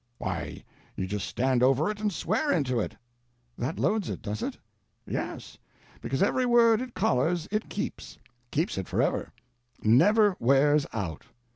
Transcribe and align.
"Why 0.17 0.63
you 0.95 1.05
just 1.05 1.27
stand 1.27 1.61
over 1.61 1.91
it 1.91 1.99
and 2.01 2.11
swear 2.11 2.51
into 2.51 2.79
it." 2.79 2.95
"That 3.55 3.77
loads 3.77 4.09
it, 4.09 4.23
does 4.23 4.41
it?" 4.41 4.57
"Yes—because 5.05 6.23
every 6.23 6.47
word 6.47 6.81
it 6.81 6.95
collars, 6.95 7.47
it 7.51 7.69
keeps—keeps 7.69 8.79
it 8.79 8.87
forever. 8.87 9.31
Never 9.83 10.35
wears 10.39 10.87
out. 10.91 11.25